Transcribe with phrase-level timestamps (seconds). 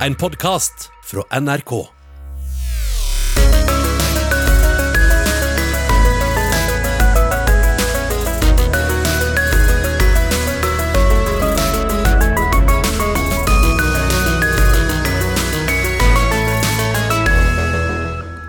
[0.00, 1.86] En podkast fra NRK.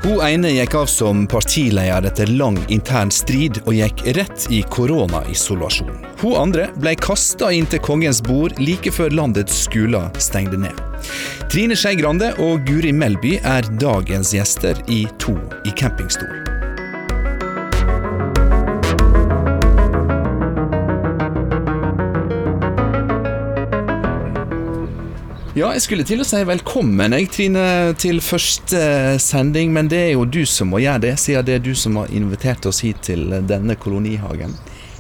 [0.04, 5.94] Hun ene gikk av som partileder etter lang intern strid, og gikk rett i koronaisolasjon.
[6.24, 10.95] Hun andre ble kasta inn til kongens bord like før landets skoler stengte ned.
[11.52, 16.46] Trine Skei Grande og Guri Melby er dagens gjester i To i campingstol.
[25.56, 27.62] Ja, jeg skulle til å si velkommen jeg, Trine,
[27.96, 31.64] til første sending, men det er jo du som må gjøre det, siden det er
[31.64, 34.52] du som har invitert oss hit til denne kolonihagen.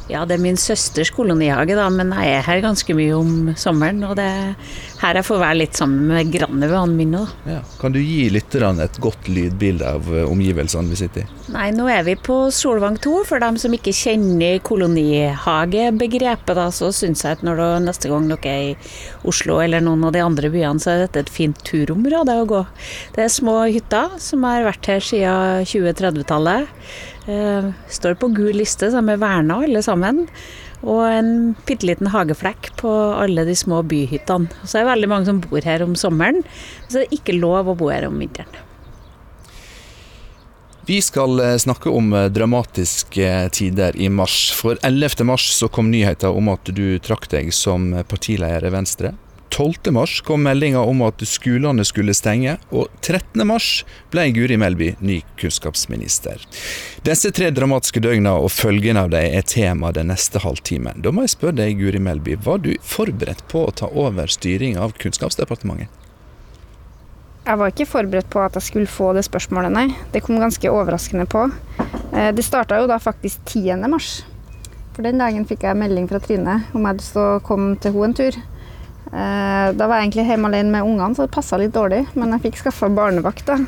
[0.05, 4.03] Ja, det er min søsters kolonihage, da, men jeg er her ganske mye om sommeren.
[4.05, 4.51] Og det er
[5.01, 7.31] her jeg får være litt sammen med grandevennene mine òg.
[7.49, 7.61] Ja.
[7.81, 11.29] Kan du gi lytterne et godt lydbilde av eh, omgivelsene vi sitter i?
[11.55, 13.15] Nei, nå er vi på Solvang 2.
[13.29, 18.29] For dem som ikke kjenner kolonihagebegrepet, da, så syns jeg at når du, neste gang
[18.29, 18.77] dere er i
[19.25, 22.61] Oslo eller noen av de andre byene, så er dette et fint turområde å gå.
[23.17, 26.69] Det er små hytter som har vært her siden 2030-tallet.
[27.25, 30.25] Eh, står på gul liste, så de er verna alle sammen.
[30.85, 34.51] Og en bitte liten hageflekk på alle de små byhyttene.
[34.63, 36.43] Så er det veldig mange som bor her om sommeren,
[36.85, 38.61] så det er ikke lov å bo her om vinteren.
[40.85, 44.51] Vi skal eh, snakke om eh, dramatiske tider i mars.
[44.53, 45.25] For 11.
[45.25, 49.15] mars så kom nyheten om at du trakk deg som partileder i Venstre.
[49.55, 49.91] 12.
[49.91, 53.39] mars kom meldinga om at skolene skulle stenge, og 13.
[53.47, 56.41] mars ble Guri Melby ny kunnskapsminister.
[57.07, 60.99] Disse tre dramatiske døgna og følgene av dem er tema den neste halvtimen.
[60.99, 64.75] Da må jeg spørre deg, Guri Melby, var du forberedt på å ta over styring
[64.75, 65.87] av Kunnskapsdepartementet?
[67.45, 69.85] Jeg var ikke forberedt på at jeg skulle få det spørsmålet, nei.
[70.11, 71.45] Det kom ganske overraskende på.
[72.11, 73.87] Eh, det starta jo da faktisk 10.
[73.87, 74.17] mars.
[74.97, 77.79] For den dagen fikk jeg melding fra Trine om jeg hadde lyst til å komme
[77.79, 78.41] til henne en tur.
[79.13, 82.03] Eh, da var jeg egentlig hjemme alene med ungene, så det passa litt dårlig.
[82.17, 83.45] Men jeg fikk skaffa barnevakt.
[83.45, 83.59] da.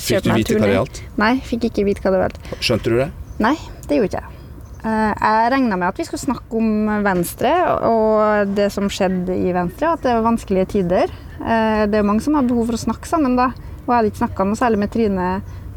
[0.00, 1.02] fikk du vite hva det gjaldt?
[1.20, 2.50] Nei, fikk ikke vite hva det gjaldt.
[2.64, 3.12] Skjønte du det?
[3.44, 3.54] Nei,
[3.86, 4.32] det gjorde ikke jeg.
[4.32, 4.34] ikke
[4.78, 7.52] jeg regna med at vi skulle snakke om Venstre
[7.86, 11.14] og det som skjedde i Venstre, at det var vanskelige tider.
[11.42, 13.52] Eh, det er mange som har behov for å snakke sammen, da.
[13.84, 15.30] Og jeg hadde ikke snakka noe særlig med Trine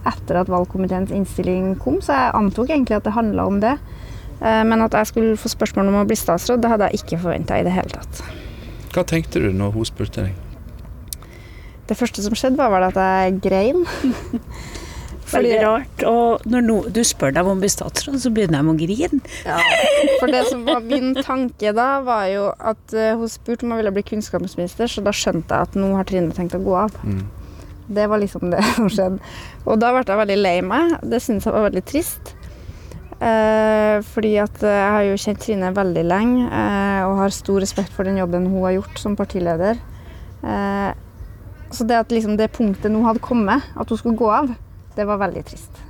[0.10, 3.76] etter at valgkomiteens innstilling kom, så jeg antok egentlig at det handla om det.
[4.42, 7.60] Men at jeg skulle få spørsmål om å bli statsråd, det hadde jeg ikke forventa
[7.62, 8.24] i det hele tatt.
[8.92, 11.28] Hva tenkte du når hun spurte deg?
[11.88, 13.84] Det første som skjedde, var vel at jeg grein.
[15.32, 16.04] Veldig rart.
[16.08, 19.20] Og når no, du spør deg om å bli statsråd, så begynner de å grine.
[19.48, 19.60] Ja,
[20.20, 23.84] for det som var min tanke da, var jo at uh, hun spurte om jeg
[23.84, 26.98] ville bli kunnskapsminister, så da skjønte jeg at nå har Trine tenkt å gå av.
[27.08, 27.24] Mm.
[27.92, 29.24] Det var liksom det som skjedde.
[29.66, 30.98] Og da ble jeg veldig lei meg.
[31.08, 32.36] Det syntes jeg var veldig trist.
[33.22, 37.62] Eh, fordi at eh, jeg har jo kjent Trine veldig lenge eh, og har stor
[37.62, 39.78] respekt for den jobben hun har gjort som partileder.
[40.42, 40.90] Eh,
[41.72, 44.50] så det at liksom det punktet nå hadde kommet, at hun skulle gå av,
[44.98, 45.84] det var veldig trist.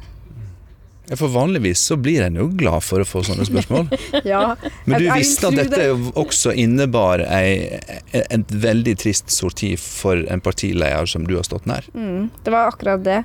[1.08, 3.88] Ja, For vanligvis så blir en jo glad for å få sånne spørsmål.
[4.34, 4.44] ja,
[4.86, 5.88] Men du visste at dette
[6.20, 7.80] også innebar ei,
[8.12, 11.88] et veldig trist sorti for en partileder som du har stått nær?
[11.96, 13.24] Mm, det var akkurat det.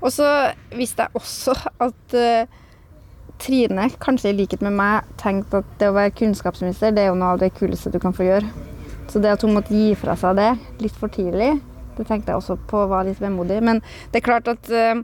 [0.00, 0.26] Og så
[0.74, 1.54] visste jeg også
[1.84, 2.18] at
[3.42, 7.18] Trine, kanskje i likhet med meg, tenkte at det å være kunnskapsminister det er jo
[7.18, 8.50] noe av det kuleste du kan få gjøre.
[9.10, 10.50] Så det at hun måtte gi fra seg det
[10.80, 11.56] litt for tidlig,
[11.98, 13.58] det tenkte jeg også på var litt vemodig.
[13.64, 13.82] Men
[14.12, 15.02] det er klart at uh,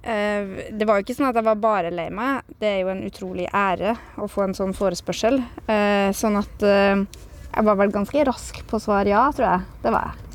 [0.00, 2.44] det var jo ikke sånn at jeg var bare lei meg.
[2.60, 5.40] Det er jo en utrolig ære å få en sånn forespørsel.
[5.68, 9.68] Uh, sånn at jeg var vel ganske rask på å svare ja, tror jeg.
[9.84, 10.26] Det var jeg.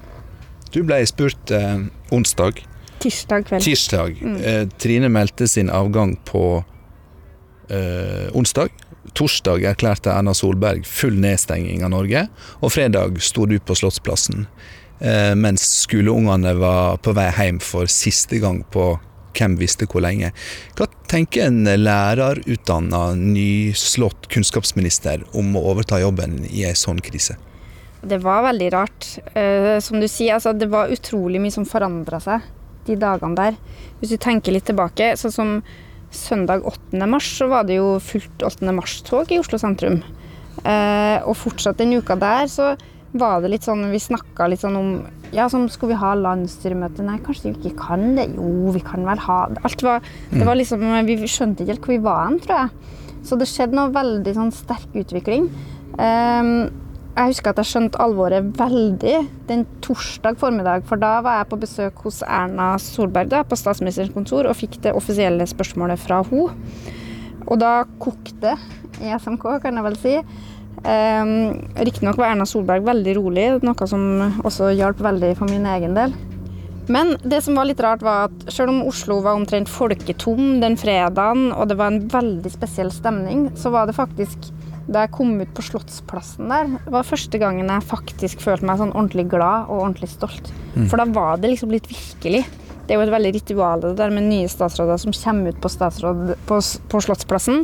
[0.75, 1.51] Du ble spurt
[2.11, 2.63] onsdag.
[2.99, 3.63] Tirsdag kveld.
[3.63, 4.17] Tirsdag.
[4.19, 4.71] Mm.
[4.81, 6.63] Trine meldte sin avgang på
[7.69, 8.73] eh, onsdag.
[9.15, 12.25] Torsdag erklærte Erna Solberg full nedstenging av Norge,
[12.59, 14.47] og fredag sto du på Slottsplassen
[14.99, 18.95] eh, mens skoleungene var på vei hjem for siste gang på
[19.35, 20.31] hvem visste hvor lenge.
[20.77, 27.35] Hva tenker en lærerutdanna, nyslått kunnskapsminister om å overta jobben i ei sånn krise?
[28.05, 29.07] Det var veldig rart.
[29.33, 32.45] Eh, som du sier, altså, det var utrolig mye som forandra seg
[32.85, 33.57] de dagene der.
[33.99, 35.55] Hvis du tenker litt tilbake, sånn som
[36.17, 37.05] søndag 8.
[37.09, 38.71] mars så var det jo fullt 8.
[38.75, 40.01] mars-tog i Oslo sentrum.
[40.63, 42.73] Eh, og fortsatt den uka der så
[43.15, 44.87] var det litt sånn Vi snakka litt sånn om
[45.35, 47.03] Ja, sånn skulle vi ha landsstyremøte?
[47.05, 48.29] Nei, kanskje vi ikke kan det?
[48.35, 49.61] Jo, vi kan vel ha det.
[49.67, 50.01] Alt var
[50.31, 52.95] Det var liksom Vi skjønte ikke helt hvor vi var hen, tror jeg.
[53.25, 55.47] Så det skjedde noe veldig sånn sterk utvikling.
[55.97, 56.49] Eh,
[57.15, 59.15] jeg husker at jeg skjønte alvoret veldig
[59.47, 64.11] den torsdag formiddag, for da var jeg på besøk hos Erna Solberg da, på statsministerens
[64.11, 66.51] kontor og fikk det offisielle spørsmålet fra henne.
[67.45, 68.57] Og da kokte
[68.99, 70.15] i SMK, kan jeg vel si.
[70.85, 71.31] Um,
[71.77, 74.05] Riktignok var Erna Solberg veldig rolig, noe som
[74.43, 76.15] også hjalp veldig for min egen del.
[76.91, 80.75] Men det som var litt rart, var at selv om Oslo var omtrent folketom den
[80.77, 84.51] fredagen, og det var en veldig spesiell stemning, så var det faktisk
[84.85, 88.93] da jeg kom ut på Slottsplassen der, var første gangen jeg faktisk følte meg sånn
[88.93, 90.51] ordentlig glad og ordentlig stolt.
[90.75, 90.87] Mm.
[90.91, 92.45] For da var det liksom litt virkelig.
[92.85, 95.71] Det er jo et veldig ritual det der med nye statsråder som kommer ut på,
[95.73, 96.59] statsråd, på,
[96.91, 97.63] på Slottsplassen.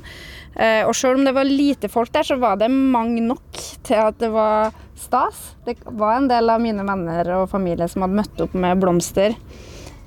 [0.56, 4.02] Eh, og selv om det var lite folk der, så var det mange nok til
[4.02, 5.52] at det var stas.
[5.66, 9.38] Det var en del av mine venner og familie som hadde møtt opp med blomster.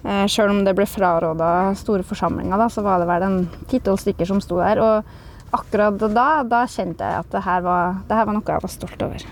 [0.05, 3.39] Eh, selv om det ble fraråda store forsamlinger, da, så var det vel en
[3.71, 4.83] ti-tolv stykker som sto der.
[4.83, 5.24] Og
[5.55, 8.73] akkurat da, da kjente jeg at det her var, det her var noe jeg var
[8.73, 9.27] stolt over.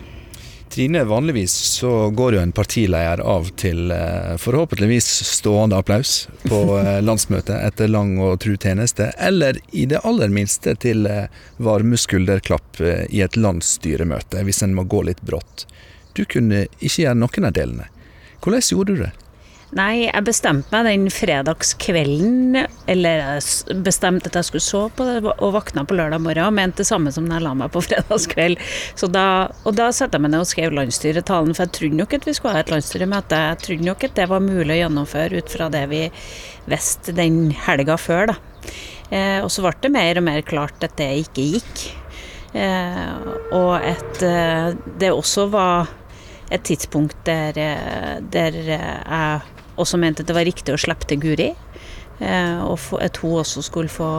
[0.73, 7.03] Trine, vanligvis så går jo en partileder av til eh, forhåpentligvis stående applaus på eh,
[7.09, 11.29] landsmøtet etter lang og tru tjeneste, eller i det aller minste til eh,
[11.61, 12.81] varme skulderklapp
[13.13, 15.67] i et landsstyremøte hvis en må gå litt brått.
[16.17, 17.91] Du kunne ikke gjøre noen av delene.
[18.41, 19.13] Hvordan gjorde du det?
[19.73, 22.59] Nei, jeg bestemte meg den fredagskvelden,
[22.93, 26.57] eller jeg bestemte at jeg skulle sove på det, og våkna på lørdag morgen og
[26.59, 28.61] mente det samme som da jeg la meg på fredagskveld.
[29.17, 29.25] Da,
[29.65, 32.35] og da satte jeg meg ned og skrev landsstyretalen, for jeg trodde nok at vi
[32.37, 33.39] skulle ha et landsstyremøte.
[33.47, 36.03] Jeg trodde nok at det var mulig å gjennomføre ut fra det vi
[36.69, 38.37] visste den helga før, da.
[39.09, 41.87] Eh, og så ble det mer og mer klart at det ikke gikk.
[42.61, 45.89] Eh, og at eh, det også var
[46.53, 49.41] et tidspunkt der, eh, der jeg
[49.83, 51.53] også mente det var riktig å slippe til Guri.
[52.23, 54.11] Eh, og at hun også skulle få,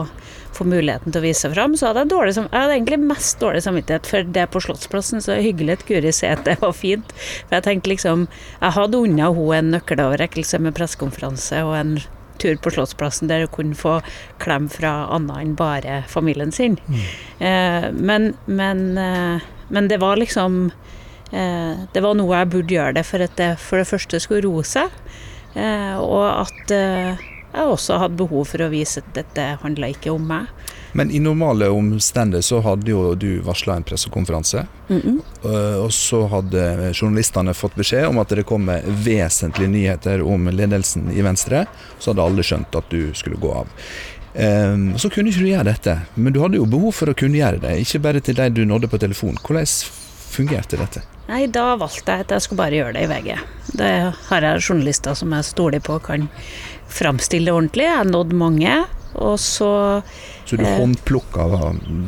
[0.52, 1.76] få muligheten til å vise seg fram.
[1.78, 5.24] Så hadde jeg, dårlig, jeg hadde egentlig mest dårlig samvittighet for det på Slottsplassen.
[5.24, 7.14] Så hyggelig at Guri sier at det var fint.
[7.46, 8.26] For jeg tenkte liksom
[8.60, 11.96] Jeg hadde unna hun en nøkkeloverrekkelse med pressekonferanse og en
[12.42, 13.98] tur på Slottsplassen der hun kunne få
[14.42, 16.78] klem fra annet enn bare familien sin.
[16.88, 17.04] Mm.
[17.38, 20.66] Eh, men, men, eh, men det var liksom
[21.30, 24.44] eh, Det var noe jeg burde gjøre det for at det for det første skulle
[24.48, 24.90] roe seg.
[25.54, 27.24] Eh, og at eh,
[27.54, 30.48] jeg også hadde behov for å vise at dette handla ikke om meg.
[30.98, 34.66] Men i normale omstendigheter så hadde jo du varsla en pressekonferanse.
[34.88, 35.18] Mm -mm.
[35.84, 41.22] Og så hadde journalistene fått beskjed om at det kom vesentlige nyheter om ledelsen i
[41.22, 41.66] Venstre.
[41.98, 43.66] Så hadde alle skjønt at du skulle gå av.
[44.98, 47.58] Så kunne ikke du gjøre dette, men du hadde jo behov for å kunne gjøre
[47.58, 47.78] det.
[47.78, 49.36] Ikke bare til de du nådde på telefon.
[49.42, 49.66] Hvordan
[50.30, 51.02] fungerte dette?
[51.24, 53.30] Nei, da valgte jeg at jeg skulle bare gjøre det i VG.
[53.80, 53.92] Det
[54.28, 56.28] har jeg journalister som jeg stoler på kan
[56.92, 57.86] framstille det ordentlig.
[57.88, 58.74] Jeg har nådd mange,
[59.14, 60.02] og så
[60.44, 61.48] Så du eh, håndplukka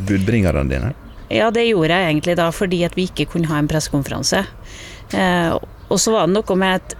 [0.08, 0.92] budbringerne dine?
[1.32, 4.44] Ja, det gjorde jeg egentlig da fordi at vi ikke kunne ha en pressekonferanse.
[5.16, 5.56] Eh,
[5.88, 6.96] og så var det noe med at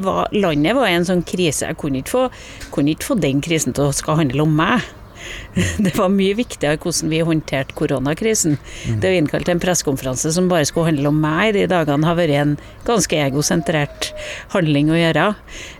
[0.00, 1.66] var, landet var i en sånn krise.
[1.66, 4.86] Jeg kunne ikke, få, kunne ikke få den krisen til å skal handle om meg.
[5.84, 8.58] det var mye viktigere hvordan vi håndterte koronakrisen.
[8.86, 9.00] Mm.
[9.02, 12.18] Det å innkalle til en pressekonferanse som bare skulle handle om meg de dagene, har
[12.18, 12.54] vært en
[12.86, 14.12] ganske egosentrert
[14.54, 15.26] handling å gjøre.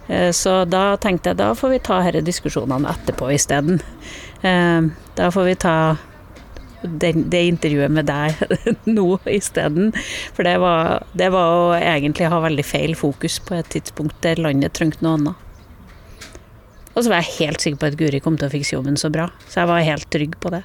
[0.09, 3.81] Eh, så da tenkte jeg da får vi ta disse diskusjonene etterpå isteden.
[4.43, 5.79] Eh, da får vi ta
[6.87, 8.37] det, det intervjuet med deg
[8.97, 9.93] nå isteden.
[10.37, 14.41] For det var, det var å egentlig ha veldig feil fokus på et tidspunkt der
[14.43, 15.43] landet trengte noe annet.
[16.97, 19.13] Og så var jeg helt sikker på at Guri kom til å fikse jobben så
[19.13, 19.29] bra.
[19.47, 20.65] Så jeg var helt trygg på det.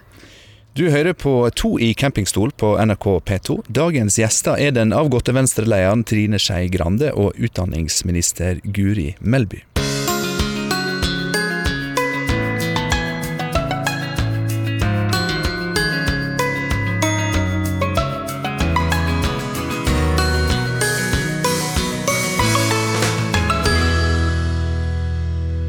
[0.80, 3.58] Du hører på To i campingstol på NRK P2.
[3.68, 9.66] Dagens gjester er den avgåtte venstrelederen Trine Skei Grande og utdanningsminister Guri Melby.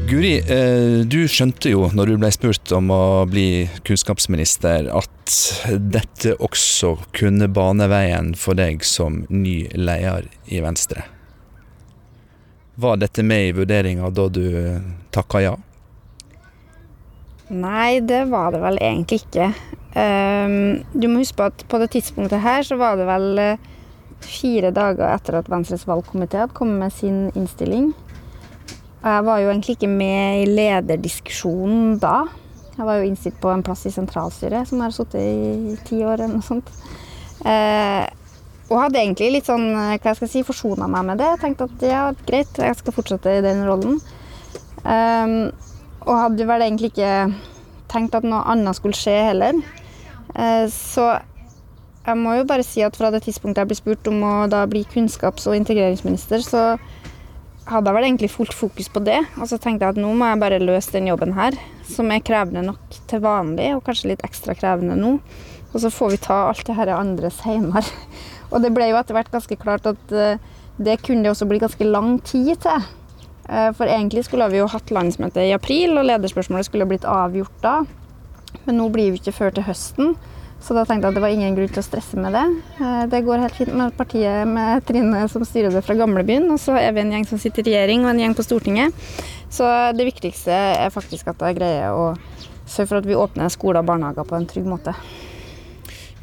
[0.03, 5.35] Guri, eh, du skjønte jo når du ble spurt om å bli kunnskapsminister, at
[5.79, 11.05] dette også kunne bane veien for deg som ny leder i Venstre.
[12.75, 14.43] Var dette med i vurderinga da du
[15.15, 15.55] takka ja?
[17.53, 19.51] Nei, det var det vel egentlig ikke.
[19.93, 23.67] Um, du må huske på at på det tidspunktet her så var det vel eh,
[24.25, 27.91] fire dager etter at Venstres valgkomité hadde kommet med sin innstilling.
[29.03, 32.23] Jeg var jo egentlig ikke med i lederdiskusjonen da.
[32.73, 35.99] Jeg var jo innstilt på en plass i sentralstyret, som jeg har sittet i ti
[36.01, 36.71] år eller noe sånt.
[37.43, 38.05] Eh,
[38.71, 41.27] og hadde egentlig litt sånn, hva jeg skal si, forsona meg med det.
[41.33, 43.99] Jeg tenkte at ja, greit, jeg skal fortsette i den rollen.
[44.87, 45.35] Eh,
[46.07, 47.13] og hadde vel egentlig ikke
[47.91, 49.59] tenkt at noe annet skulle skje heller.
[50.33, 51.11] Eh, så
[52.03, 54.63] jeg må jo bare si at fra det tidspunktet jeg ble spurt om å da
[54.67, 56.63] bli kunnskaps- og integreringsminister, så
[57.69, 59.19] hadde jeg vel egentlig fullt fokus på det.
[59.39, 61.55] Og så tenkte jeg at nå må jeg bare løse den jobben her,
[61.87, 65.15] som er krevende nok til vanlig, og kanskje litt ekstra krevende nå.
[65.73, 67.85] Og så får vi ta alt det her andre seinere.
[68.53, 70.41] Og det ble jo etter hvert ganske klart at eh,
[70.77, 72.83] det kunne det også bli ganske lang tid til.
[73.49, 77.57] Eh, For egentlig skulle vi jo hatt landsmøte i april, og lederspørsmålet skulle blitt avgjort
[77.65, 77.79] da.
[78.67, 80.13] Men nå blir vi ikke før til høsten,
[80.63, 82.43] så da tenkte jeg at det var ingen grunn til å stresse med det.
[82.79, 86.59] Eh, Det går helt fint med partiet med Trine som styrer det fra gamlebyen, og
[86.61, 88.95] så er vi en gjeng som sitter i regjering og en gjeng på Stortinget.
[89.51, 89.67] Så
[89.97, 92.13] det viktigste er faktisk at jeg greier å
[92.65, 94.95] sørge for at vi åpner skoler og barnehager på en trygg måte.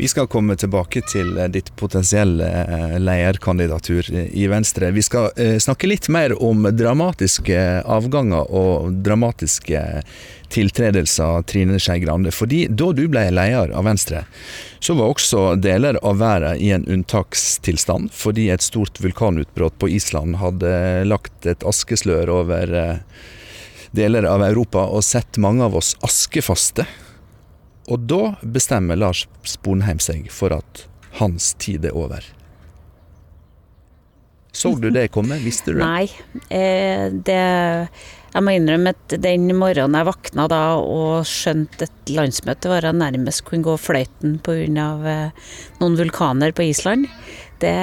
[0.00, 4.88] Vi skal komme tilbake til eh, ditt potensielle eh, lederkandidatur i Venstre.
[4.96, 9.82] Vi skal eh, snakke litt mer om dramatiske avganger og dramatiske
[10.48, 12.32] tiltredelser Trine Skei Grande.
[12.32, 14.24] Fordi da du ble leder av Venstre,
[14.80, 18.08] så var også deler av verden i en unntakstilstand.
[18.22, 20.72] Fordi et stort vulkanutbrudd på Island hadde
[21.12, 22.74] lagt et askeslør over
[23.92, 26.88] deler av Europa og sett mange av oss askefaste.
[27.90, 30.86] Og da bestemmer Lars Sponheim seg for at
[31.18, 32.22] hans tid er over.
[34.52, 35.38] Så du det komme?
[35.42, 35.86] Visste du det?
[35.86, 36.06] Nei.
[36.50, 37.42] Eh, det
[38.30, 42.98] Jeg må innrømme at den morgenen jeg våkna da og skjønte et landsmøte var jeg
[42.98, 44.88] nærmest kunne gå fløyten pga.
[45.14, 47.08] Eh, noen vulkaner på Island,
[47.62, 47.74] det,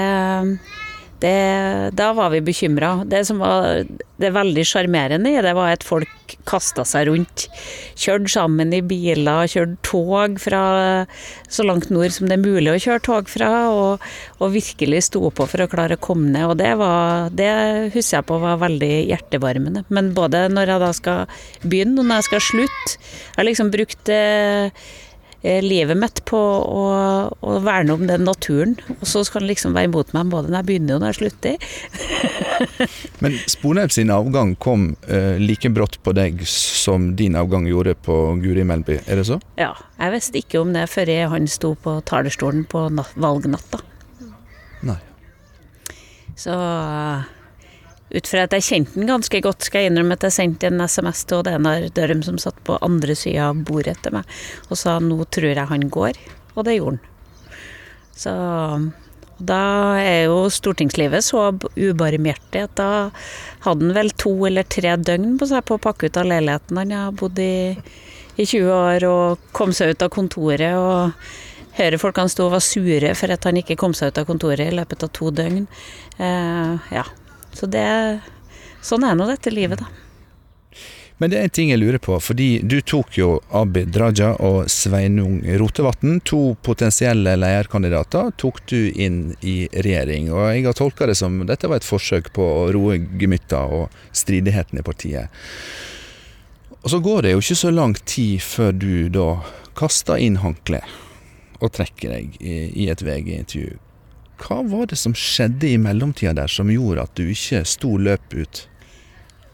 [1.22, 3.04] det Da var vi bekymra.
[3.06, 3.86] Det som var
[4.18, 7.46] det veldig sjarmerende i det, var at folk kasta seg rundt.
[7.98, 10.62] Kjørte sammen i biler, kjørte tog fra
[11.50, 14.08] så langt nord som det er mulig å kjøre tog fra, og,
[14.42, 16.48] og virkelig sto på for å klare å komme ned.
[16.50, 17.52] Og det, var, det
[17.94, 19.86] husker jeg på var veldig hjertevarmende.
[19.94, 23.70] Men både når jeg da skal begynne og når jeg skal slutte Jeg har liksom
[23.74, 24.88] brukt eh,
[25.63, 26.84] livet mitt på å,
[27.32, 30.60] å verne om den naturen, og så skal den liksom være imot meg både når
[30.60, 31.68] jeg begynner og når jeg slutter.
[33.24, 38.18] Men Sponheim sin avgang kom eh, like brått på deg som din avgang gjorde på
[38.44, 39.39] Guri Melby, er det så?
[39.60, 43.82] Ja, jeg visste ikke om det før han sto på talerstolen på valgnatta.
[44.88, 45.00] Nei.
[46.38, 46.54] Så
[48.10, 50.84] ut fra at jeg kjente den ganske godt, skal jeg innrømme at jeg sendte en
[50.84, 54.38] SMS til Odd Einar Dørum som satt på andre sida av bordet til meg,
[54.70, 56.22] og sa nå tror jeg han går.
[56.56, 57.14] Og det gjorde han.
[58.18, 58.34] Så
[59.38, 59.62] da
[60.02, 62.90] er jo stortingslivet så ubarmhjertig at da
[63.68, 66.80] hadde han vel to eller tre døgn på seg på å pakke ut av leiligheten
[66.82, 67.76] han har bodd i
[68.38, 70.74] i 20 år og kom seg ut av kontoret.
[70.78, 71.12] og
[71.78, 74.76] Høyrefolkene stå og var sure for at han ikke kom seg ut av kontoret i
[74.78, 75.68] løpet av to døgn.
[76.18, 77.04] Eh, ja,
[77.58, 77.88] så det
[78.88, 79.88] Sånn er nå dette livet, da.
[81.18, 84.70] Men det er en ting jeg lurer på, fordi du tok jo Abid Raja og
[84.70, 90.30] Sveinung Rotevatn, to potensielle lederkandidater, tok du inn i regjering.
[90.30, 93.98] Og jeg har tolka det som dette var et forsøk på å roe gemytta og
[94.14, 95.34] stridigheten i partiet.
[96.84, 99.28] Og så går det jo ikke så lang tid før du da
[99.78, 101.04] kaster inn håndkleet
[101.58, 103.80] og trekker deg i et VG-intervju.
[104.38, 108.36] Hva var det som skjedde i mellomtida der som gjorde at du ikke sto løp
[108.38, 108.67] ut?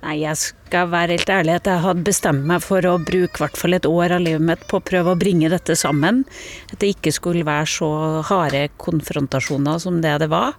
[0.04, 3.56] Nei, jeg skal være helt ærlig at jeg hadde bestemt meg for å bruke hvert
[3.56, 6.26] fall et år av livet mitt på å prøve å bringe dette sammen.
[6.74, 7.90] At det ikke skulle være så
[8.28, 10.58] harde konfrontasjoner som det det var.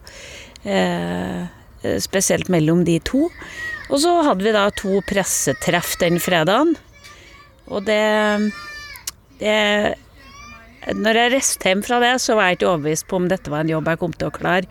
[0.64, 1.44] Eh,
[2.00, 3.26] spesielt mellom de to.
[3.90, 6.72] Og så hadde vi da to pressetreff den fredagen.
[7.68, 8.00] Og det,
[9.44, 9.58] det
[10.92, 13.60] Når jeg reiste hjem fra det, så var jeg ikke overbevist på om dette var
[13.64, 14.66] en jobb jeg kom til å klare.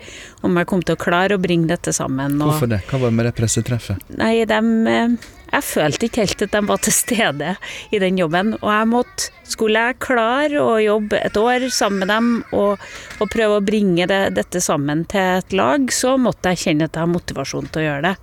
[0.45, 2.41] Om jeg kom til å klare å bringe dette sammen.
[2.41, 2.81] og- Hvorfor det?
[2.89, 3.97] Hva var det med det pressetreffet?
[4.17, 5.07] Nei, dem, eh,
[5.53, 7.57] jeg følte ikke helt at de var til stede
[7.91, 8.53] i den jobben.
[8.61, 12.79] Og jeg måtte, skulle jeg klare å jobbe et år sammen med dem og,
[13.19, 16.93] og prøve å bringe det, dette sammen til et lag, så måtte jeg kjenne at
[16.93, 18.17] jeg har motivasjon til å gjøre det.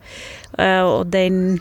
[0.59, 1.61] Eh, Og den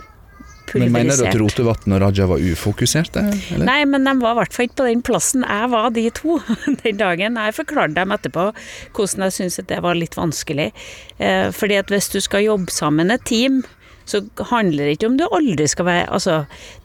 [0.75, 3.23] Men Mener du at Rotevatn og Raja var ufokuserte?
[3.55, 3.65] Eller?
[3.65, 6.37] Nei, men de var i hvert fall ikke på den plassen jeg var de to
[6.83, 7.39] den dagen.
[7.39, 8.49] Jeg forklarte dem etterpå
[8.97, 10.69] hvordan jeg syntes det var litt vanskelig.
[11.17, 13.63] Eh, fordi at hvis du skal jobbe sammen et team,
[14.09, 16.35] så handler det ikke om du aldri skal være Altså,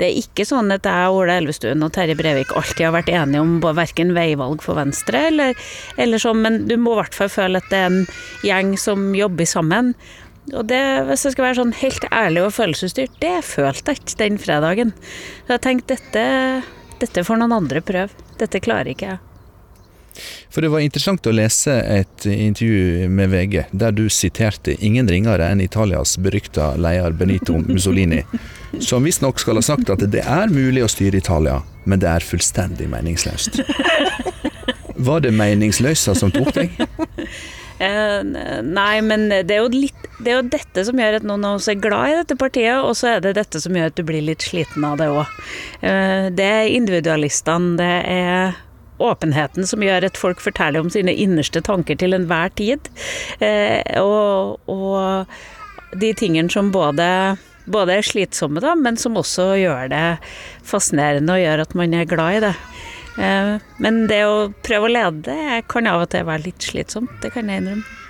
[0.01, 3.45] det er ikke sånn at jeg, Ola Elvestuen og Terje Brevik alltid har vært enige
[3.45, 5.57] om verken veivalg for Venstre eller,
[6.01, 8.05] eller sånn, men du må i hvert fall føle at det er en
[8.45, 9.95] gjeng som jobber sammen.
[10.53, 14.19] Og det, hvis jeg skal være sånn helt ærlig og følelsesstyrt, det følte jeg ikke
[14.21, 14.91] den fredagen.
[15.47, 16.25] Så jeg tenkte dette,
[17.01, 18.27] dette får noen andre prøve.
[18.41, 19.23] Dette klarer ikke jeg.
[20.53, 25.49] For det var interessant å lese et intervju med VG der du siterte ingen ringere
[25.51, 28.21] enn Italias berykta leder Benito Mussolini,
[28.89, 32.29] som visstnok skal ha sagt at det er mulig å styre Italia, men det er
[32.29, 33.59] fullstendig meningsløst.
[35.09, 36.79] Var det meningsløsa som tok deg?
[37.79, 38.21] Eh,
[38.63, 41.71] nei, men det er, litt, det er jo dette som gjør at noen av oss
[41.71, 44.25] er glad i dette partiet, og så er det dette som gjør at du blir
[44.25, 45.41] litt sliten av det òg.
[45.83, 48.61] Eh, det er individualistene, det er
[49.03, 52.93] åpenheten som gjør at folk forteller om sine innerste tanker til enhver tid.
[53.43, 57.09] Eh, og, og de tingene som både
[57.71, 60.05] både er slitsomme, da, men som også gjør det
[60.67, 62.55] fascinerende og gjør at man er glad i det.
[63.19, 67.35] Eh, men det å prøve å lede kan av og til være litt slitsomt, det
[67.35, 68.01] kan jeg innrømme.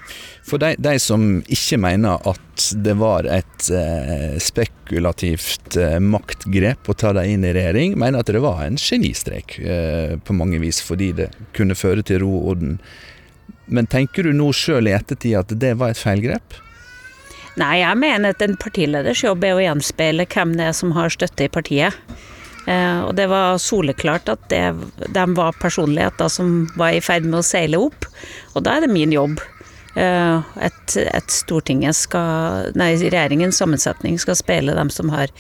[0.45, 6.97] For de, de som ikke mener at det var et eh, spekulativt eh, maktgrep å
[7.01, 10.83] ta dem inn i regjering, mener at det var en genistrek eh, på mange vis,
[10.85, 12.77] fordi det kunne føre til ro og orden.
[13.73, 16.61] Men tenker du nå sjøl i ettertid at det var et feilgrep?
[17.57, 21.13] Nei, jeg mener at en partileders jobb er å gjenspeile hvem det er som har
[21.15, 21.97] støtte i partiet.
[22.67, 24.65] Eh, og det var soleklart at det,
[25.13, 28.09] de var personligheter som var i ferd med å seile opp.
[28.55, 29.43] Og da er det min jobb.
[29.95, 35.31] Eh, et, et Stortinget skal Nei, regjeringens sammensetning skal speile dem som har,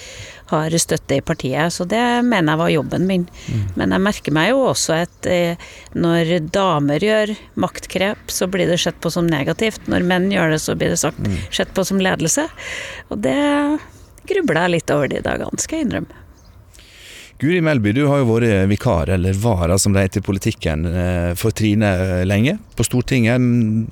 [0.53, 1.75] har, støtte i partiet.
[1.75, 3.27] Så det mener jeg var jobben min.
[3.49, 3.65] Mm.
[3.81, 8.79] Men jeg merker meg jo også at eh, når damer gjør maktgrep, så blir det
[8.85, 9.89] sett på som negativt.
[9.91, 11.41] Når menn gjør det, så blir det sagt, mm.
[11.55, 12.47] sett på som ledelse.
[13.11, 13.41] Og det
[14.29, 16.24] grubler jeg litt over de dagene, skal jeg innrømme.
[17.45, 21.33] Guri Melby, du har jo vært vikar, eller vara som det heter i politikken, eh,
[21.37, 22.55] for Trine eh, lenge.
[22.73, 23.43] På Stortinget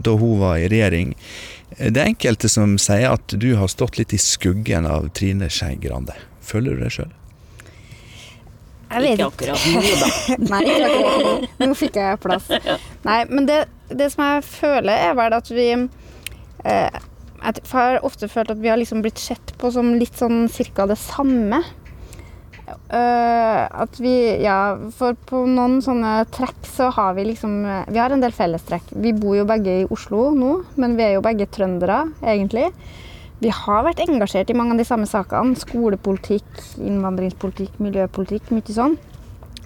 [0.01, 1.11] da hun var i regjering.
[1.77, 5.77] Det er enkelte som sier at du har stått litt i skuggen av Trine Skei
[5.83, 6.17] Grande.
[6.41, 7.13] Føler du det sjøl?
[8.93, 10.09] Ikke akkurat nå, da.
[10.55, 11.53] Nei, ikke akkurat nå.
[11.67, 12.49] Nå fikk jeg plass.
[13.11, 13.61] Nei, men det,
[13.93, 16.99] det som jeg føler, er vel at vi eh,
[17.43, 20.89] Jeg har ofte følt at vi har liksom blitt sett på som litt sånn cirka
[20.89, 21.61] det samme.
[22.63, 27.57] Uh, at vi Ja, for på noen sånne trekk så har vi liksom
[27.91, 28.93] Vi har en del fellestrekk.
[29.03, 32.71] Vi bor jo begge i Oslo nå, men vi er jo begge trøndere, egentlig.
[33.43, 35.59] Vi har vært engasjert i mange av de samme sakene.
[35.59, 36.47] Skolepolitikk,
[36.79, 38.95] innvandringspolitikk, miljøpolitikk, mye sånn.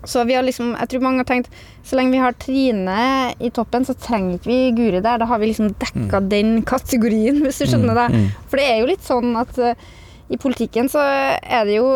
[0.06, 1.50] Så vi har liksom, jeg tror mange har tenkt
[1.86, 2.98] så lenge vi har Trine
[3.42, 5.20] i toppen, så trenger ikke vi Guri der.
[5.20, 6.28] Da har vi liksom dekka mm.
[6.30, 8.06] den kategorien, hvis du skjønner mm, det.
[8.14, 8.44] Mm.
[8.46, 9.88] For det er jo litt sånn at uh,
[10.30, 11.90] i politikken så er det jo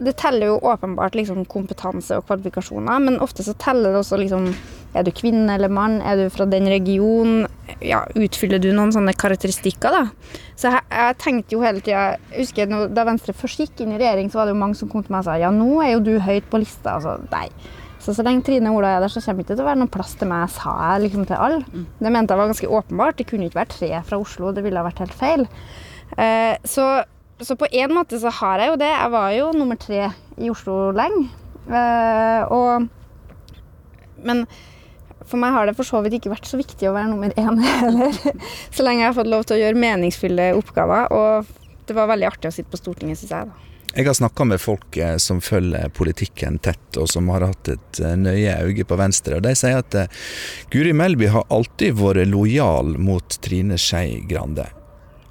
[0.00, 4.52] det teller jo åpenbart liksom kompetanse og kvalifikasjoner, men ofte så teller det også liksom
[4.90, 6.00] Er du kvinne eller mann?
[6.02, 7.44] Er du fra den regionen?
[7.78, 10.40] Ja, utfyller du noen sånne karakteristikker, da?
[10.58, 14.00] Så jeg, jeg tenkte jo hele tida Jeg husker da Venstre først gikk inn i
[14.00, 15.92] regjering, så var det jo mange som kom til meg og sa ja, nå er
[15.92, 16.96] jo du høyt på lista.
[16.96, 17.46] Altså, nei.
[18.00, 19.80] Så så lenge Trine og Ola er der, så kommer det ikke til å være
[19.82, 21.62] noen plass til meg, sa jeg liksom til alle.
[21.68, 21.86] Mm.
[22.00, 23.18] Det mente jeg var ganske åpenbart.
[23.18, 25.46] Det kunne ikke være tre fra Oslo, det ville ha vært helt feil.
[26.16, 26.86] Eh, så
[27.46, 28.90] så på en måte så har jeg jo det.
[28.90, 31.28] Jeg var jo nummer tre i Oslo lenge.
[31.70, 32.88] Uh, og
[34.24, 34.44] Men
[35.28, 37.60] for meg har det for så vidt ikke vært så viktig å være nummer én
[37.80, 38.16] heller.
[38.74, 41.12] så lenge jeg har fått lov til å gjøre meningsfulle oppgaver.
[41.14, 43.50] Og det var veldig artig å sitte på Stortinget, syns jeg.
[43.50, 43.66] da.
[43.90, 48.02] Jeg har snakka med folk eh, som følger politikken tett, og som har hatt et
[48.02, 49.38] eh, nøye øye på Venstre.
[49.38, 49.96] og De sier at
[50.70, 54.68] Guri Melby har alltid vært lojal mot Trine Skei Grande.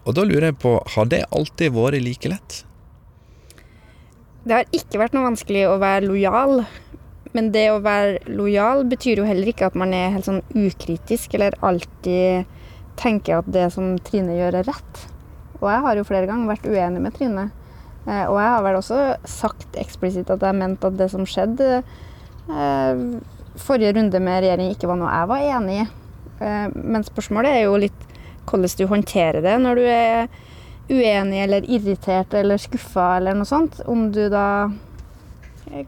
[0.10, 2.64] Og da lurer jeg på, har det alltid vært like lett?
[4.42, 6.64] Det har ikke vært noe vanskelig å være lojal.
[7.38, 11.36] Men det å være lojal betyr jo heller ikke at man er helt sånn ukritisk
[11.38, 12.50] eller alltid
[12.98, 15.04] tenker at det som Trine gjør, er rett.
[15.60, 17.46] Og jeg har jo flere ganger vært uenig med Trine.
[18.08, 21.70] Eh, og jeg har vel også sagt eksplisitt at jeg mente at det som skjedde
[21.84, 23.06] eh,
[23.60, 25.88] forrige runde med regjering, ikke var noe jeg var enig i.
[26.42, 28.09] Eh, men spørsmålet er jo litt
[28.50, 30.30] hvordan du håndterer det når du er
[30.90, 33.82] uenig eller irritert eller skuffa eller noe sånt.
[33.86, 34.70] Om du da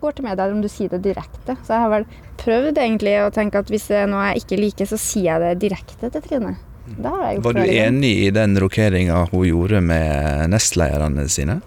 [0.02, 1.56] går til media, eller om du sier det direkte.
[1.66, 2.06] Så jeg har vel
[2.42, 5.42] prøvd egentlig å tenke at hvis det er noe jeg ikke liker, så sier jeg
[5.42, 6.54] det direkte til Trine.
[7.02, 11.60] Var du enig i den rokeringa hun gjorde med nestlederne sine?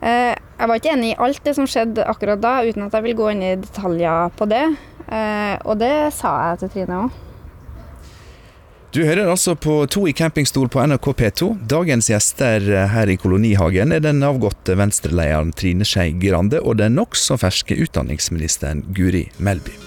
[0.00, 3.06] Eh, jeg var ikke enig i alt det som skjedde akkurat da, uten at jeg
[3.08, 4.64] vil gå inn i detaljer på det.
[5.06, 7.22] Eh, og det sa jeg til Trine òg.
[8.96, 11.48] Du hører altså på To i campingstol på NRK P2.
[11.68, 17.36] Dagens gjester her i Kolonihagen er den avgåtte venstrelederen Trine Skei Grande og den nokså
[17.42, 19.85] ferske utdanningsministeren Guri Melby.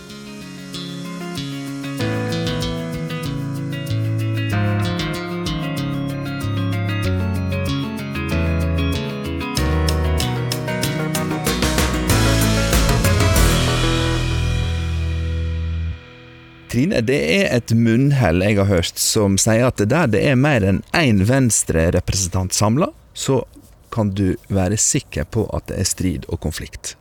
[16.69, 20.61] Trine, det er et munnhell jeg har hørt som sier at der det er mer
[20.61, 23.41] enn én Venstre-representant samla, så
[23.89, 26.93] kan du være sikker på at det er strid og konflikt.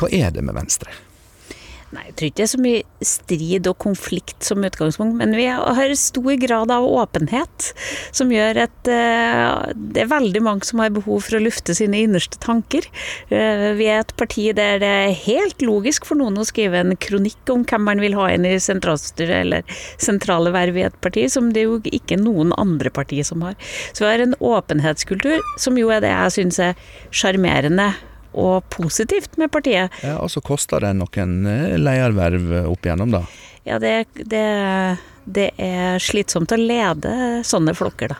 [0.00, 0.94] Hva er det med Venstre?
[1.94, 5.44] Nei, jeg tror ikke det er så mye strid og konflikt som utgangspunkt, men vi
[5.46, 7.68] har stor grad av åpenhet,
[8.14, 12.00] som gjør at uh, det er veldig mange som har behov for å lufte sine
[12.02, 12.88] innerste tanker.
[13.30, 16.96] Uh, vi er et parti der det er helt logisk for noen å skrive en
[16.98, 21.28] kronikk om hvem man vil ha inn i sentralstyret eller sentrale verv i et parti,
[21.30, 23.54] som det jo ikke noen andre partier som har.
[23.92, 27.92] Så vi har en åpenhetskultur, som jo er det jeg syns er sjarmerende
[28.34, 29.92] og positivt med partiet.
[30.02, 33.24] Ja, Og så koster det noen eh, lederverv opp igjennom, da.
[33.64, 34.44] Ja, det, det,
[35.24, 37.14] det, er slitsomt å lede
[37.46, 38.18] sånne flokker, da.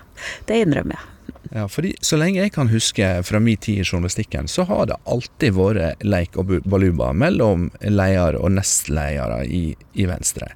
[0.48, 1.10] Det innrømmer jeg.
[1.54, 4.96] Ja, fordi Så lenge jeg kan huske fra min tid i journalistikken, så har det
[5.04, 10.50] alltid vært leik og baluba mellom leder og nestledere i, i Venstre.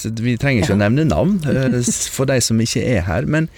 [0.00, 0.78] Så vi trenger ikke ja.
[0.78, 1.80] å nevne navn eh,
[2.14, 3.28] for de som ikke er her.
[3.28, 3.50] men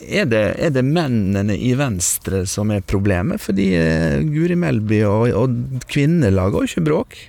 [0.00, 3.42] er det, er det, mennene i Venstre som er problemet?
[3.42, 7.20] Fordi uh, Guri Melby og, og kvinnene lager jo ikke bråk.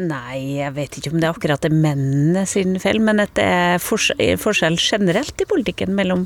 [0.00, 3.44] Nei, jeg vet ikke om det er akkurat det mennene sin feil, men at det
[3.44, 6.22] er forskjell generelt i politikken mellom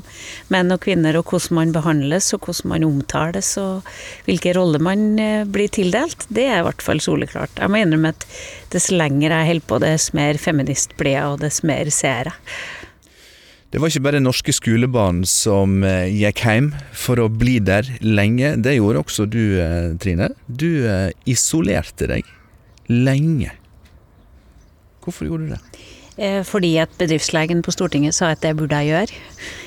[0.53, 3.89] menn og kvinner, og hvordan man behandles og hvordan man omtales og
[4.29, 6.27] hvilke roller man eh, blir tildelt.
[6.29, 7.59] Det er i hvert fall soleklart.
[7.59, 8.27] Jeg må innrømme at
[8.71, 12.39] dess lenger jeg holder på, dess mer feminist blir jeg, og dess mer ser jeg.
[13.75, 18.53] Det var ikke bare norske skolebarn som eh, gikk hjem for å bli der lenge.
[18.63, 20.29] Det gjorde også du, eh, Trine.
[20.47, 22.29] Du eh, isolerte deg
[22.87, 23.51] lenge.
[25.03, 25.83] Hvorfor gjorde du det?
[26.47, 29.19] Fordi at bedriftslegen på Stortinget sa at det burde jeg gjøre.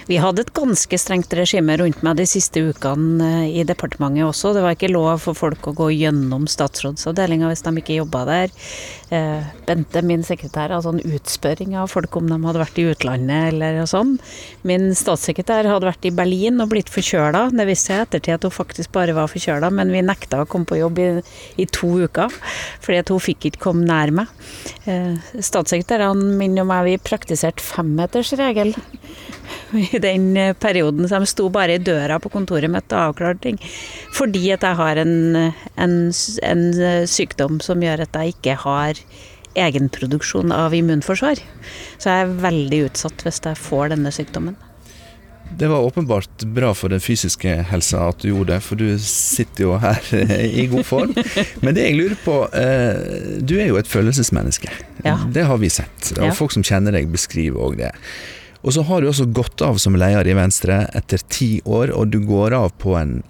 [0.09, 4.55] Vi hadde et ganske strengt regime rundt meg de siste ukene eh, i departementet også.
[4.57, 8.55] Det var ikke lov for folk å gå gjennom statsrådsavdelinga hvis de ikke jobba der.
[9.13, 13.51] Eh, Bente, min sekretær, hadde sånn utspørring av folk om de hadde vært i utlandet
[13.53, 14.15] eller sånn.
[14.69, 17.51] Min statssekretær hadde vært i Berlin og blitt forkjøla.
[17.53, 20.49] Det viste seg i ettertid at hun faktisk bare var forkjøla, men vi nekta å
[20.49, 21.11] komme på jobb i,
[21.61, 24.33] i to uker fordi at hun fikk ikke komme nær meg.
[24.89, 28.73] Statssekretærene mine og meg, vi praktiserte femmetersregel
[29.95, 31.09] i den perioden.
[31.09, 33.59] Så de sto bare i døra på kontoret mitt og avklarte ting.
[34.17, 35.17] Fordi at jeg har en,
[35.77, 35.99] en,
[36.53, 36.65] en
[37.09, 39.03] sykdom som gjør at jeg ikke har
[39.59, 41.43] egenproduksjon av immunforsvar.
[41.99, 44.59] Så jeg er veldig utsatt hvis jeg får denne sykdommen.
[45.59, 49.65] Det var åpenbart bra for den fysiske helsa at du gjorde det, for du sitter
[49.65, 50.11] jo her
[50.45, 51.15] i god form.
[51.65, 54.69] Men det jeg lurer på, eh, du er jo et følelsesmenneske.
[55.07, 55.17] Ja.
[55.33, 56.13] Det har vi sett.
[56.19, 57.95] Og folk som kjenner deg, beskriver òg det.
[58.63, 62.11] Og så har du også gått av som leder i Venstre etter ti år, og
[62.13, 63.21] du går av på en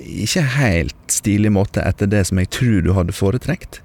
[0.00, 3.82] ikke helt stilig måte etter det som jeg tror du hadde foretrekt.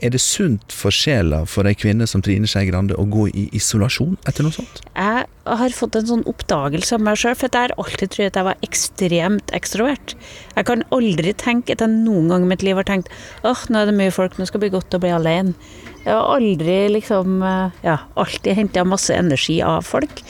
[0.00, 3.42] Er det sunt for sjela for ei kvinne som Trine Skei Grande å gå i
[3.56, 4.80] isolasjon etter noe sånt?
[4.94, 8.38] Jeg har fått en sånn oppdagelse av meg sjøl, for jeg har alltid trodd at
[8.40, 10.14] jeg var ekstremt ekstrovert.
[10.56, 13.12] Jeg kan aldri tenke at jeg noen gang i mitt liv har tenkt
[13.44, 15.52] åh, nå er det mye folk, nå skal det bli godt å bli alene.
[16.00, 17.42] Jeg har aldri liksom
[17.84, 20.22] Ja, alltid henta masse energi av folk.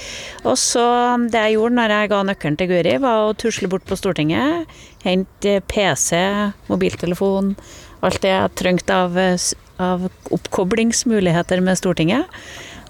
[0.42, 0.82] Og så
[1.30, 4.66] det jeg gjorde når jeg ga nøkkelen til Guri, var å tusle bort på Stortinget,
[5.04, 6.18] hente PC,
[6.70, 7.54] mobiltelefon
[8.06, 9.18] alt det jeg trengte av,
[9.80, 12.40] av oppkoblingsmuligheter med Stortinget.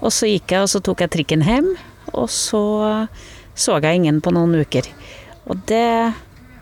[0.00, 1.74] Og så gikk jeg, og så tok jeg trikken hjem,
[2.14, 2.62] og så
[3.60, 4.86] så jeg ingen på noen uker.
[5.50, 6.14] Og det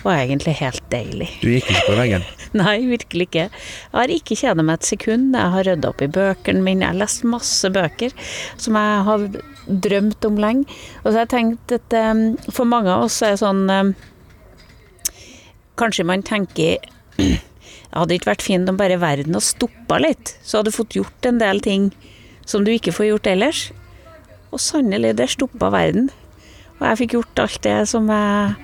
[0.08, 1.28] var egentlig helt deilig.
[1.42, 2.26] Du gikk ikke på veggen?
[2.58, 3.46] Nei, virkelig ikke.
[3.48, 5.34] Jeg har ikke kjeda meg et sekund.
[5.36, 6.86] Jeg har rydda opp i bøkene mine.
[6.86, 8.14] Jeg har lest masse bøker
[8.56, 9.26] som jeg har
[9.88, 10.78] drømt om lenge.
[11.02, 13.92] Og så har jeg tenkt at um, for mange av oss er det sånn um,
[15.78, 16.80] Kanskje man tenker
[17.92, 20.96] hadde det ikke vært fint om bare verden hadde stoppa litt, så hadde du fått
[20.98, 21.84] gjort en del ting
[22.48, 23.60] som du ikke får gjort ellers.
[24.50, 26.08] Og sannelig, der stoppa verden.
[26.78, 28.56] Og jeg fikk gjort alt det som jeg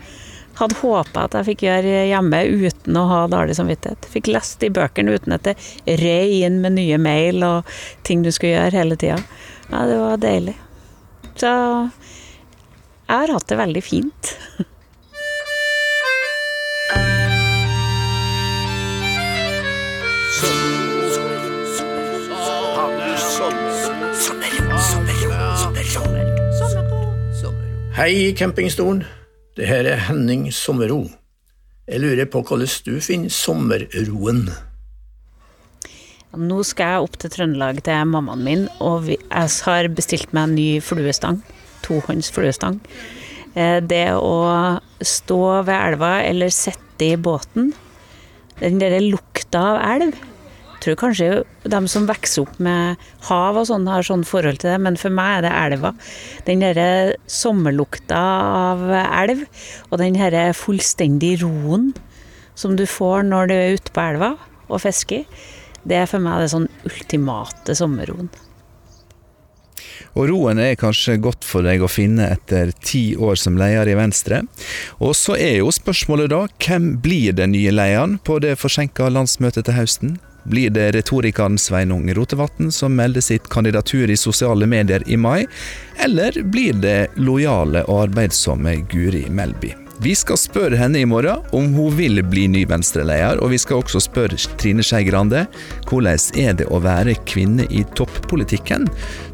[0.58, 4.06] hadde håpa at jeg fikk gjøre hjemme uten å ha dårlig samvittighet.
[4.10, 5.56] Fikk lest de bøkene uten at det
[6.00, 7.74] rei inn med nye mail og
[8.06, 9.18] ting du skulle gjøre hele tida.
[9.70, 10.56] Ja, det var deilig.
[11.34, 14.34] Så jeg har hatt det veldig fint.
[27.94, 29.04] Hei, campingstolen.
[29.54, 31.04] Det her er Henning Sommerro.
[31.86, 34.48] Jeg lurer på hvordan du finner sommerroen?
[36.34, 40.56] Nå skal jeg opp til Trøndelag til mammaen min, og jeg har bestilt meg en
[40.58, 41.38] ny fluestang.
[41.86, 42.80] Tohånds fluestang.
[43.54, 44.34] Eh, det å
[44.98, 47.70] stå ved elva eller sitte i båten,
[48.58, 50.18] den derre lukta av elv
[50.84, 51.28] tror kanskje
[51.70, 55.14] de som vokser opp med hav og sånn, har sånn forhold til det, men for
[55.14, 55.94] meg er det elva.
[56.46, 56.88] Den derre
[57.30, 59.44] sommerlukta av elv,
[59.90, 61.92] og den herre fullstendig roen
[62.54, 64.34] som du får når du er ute på elva
[64.68, 65.26] og fisker,
[65.84, 68.30] Det er for meg det sånn ultimate sommerroen.
[70.14, 73.96] Og roen er kanskje godt for deg å finne etter ti år som leder i
[73.98, 74.42] Venstre.
[75.02, 79.66] Og så er jo spørsmålet da, hvem blir den nye lederen på det forsinka landsmøtet
[79.66, 80.14] til høsten?
[80.44, 85.46] Blir det retorikeren Sveinung Rotevatn som melder sitt kandidatur i sosiale medier i mai,
[85.96, 89.74] eller blir det lojale og arbeidsomme Guri Melby?
[90.02, 93.78] Vi skal spørre henne i morgen om hun vil bli ny Venstre-leder, og vi skal
[93.80, 95.44] også spørre Trine Skei Grande
[95.86, 98.88] hvordan er det å være kvinne i toppolitikken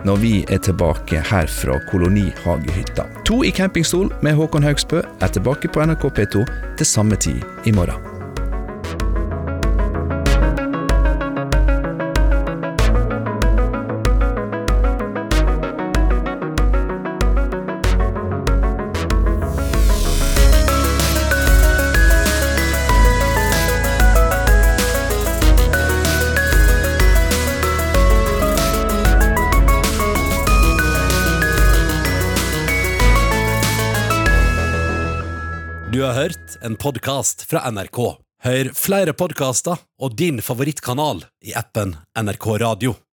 [0.05, 3.09] når vi er tilbake her fra kolonihagehytta.
[3.29, 6.47] To i campingstol med Håkon Haugsbø er tilbake på NRK P2
[6.77, 8.10] til samme tid i morgen.
[36.63, 38.01] En podkast fra NRK.
[38.45, 43.01] Hør flere podkaster og din favorittkanal i appen NRK Radio.